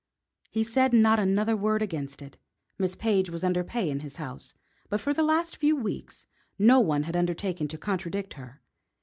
[0.49, 2.35] He said not another word against it.
[2.79, 4.55] Miss Page was under pay in his house,
[4.89, 6.25] but for the last few weeks
[6.57, 8.63] no one had undertaken to contradict her.